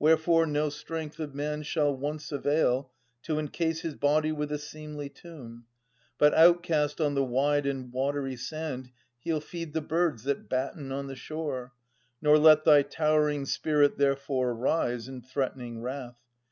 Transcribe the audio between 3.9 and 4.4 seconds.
body